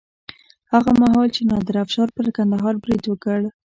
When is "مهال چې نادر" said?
1.01-1.75